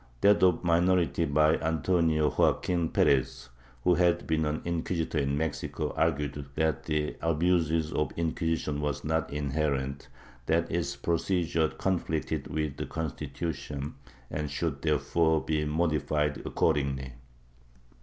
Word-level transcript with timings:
That 0.21 0.41
of 0.41 0.61
the 0.61 0.65
minor 0.65 0.97
ity 0.97 1.25
by 1.25 1.57
Antonio 1.57 2.33
Joaquin 2.35 2.89
Perez, 2.89 3.49
who 3.83 3.93
had 3.93 4.25
been 4.25 4.45
an 4.45 4.63
inquisitor 4.65 5.19
in 5.19 5.37
Mexico, 5.37 5.93
argued 5.95 6.43
that 6.55 6.85
the 6.85 7.15
abuses 7.21 7.93
of 7.93 8.09
the 8.09 8.15
Inquisition 8.21 8.81
were 8.81 8.95
not 9.03 9.31
inherent; 9.31 10.07
that 10.47 10.71
its 10.71 10.95
procedure 10.95 11.67
conflicted 11.67 12.47
with 12.47 12.77
the 12.77 12.87
Constitution 12.87 13.93
and 14.31 14.49
should 14.49 14.81
there 14.81 14.97
fore 14.97 15.39
be 15.39 15.65
modified 15.65 16.41
accordingly. 16.47 17.13